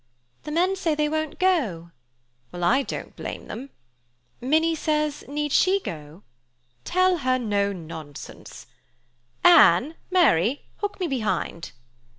"The 0.45 0.51
men 0.51 0.75
say 0.75 0.95
they 0.95 1.07
won't 1.07 1.37
go"—"Well, 1.37 2.63
I 2.63 2.81
don't 2.81 3.15
blame 3.15 3.45
them"—Minnie 3.47 4.73
says, 4.73 5.23
"need 5.27 5.51
she 5.51 5.79
go?"—"Tell 5.79 7.17
her, 7.17 7.37
no 7.37 7.71
nonsense"—"Anne! 7.71 9.93
Mary! 10.09 10.63
Hook 10.77 10.99
me 10.99 11.05
behind!" 11.07 11.73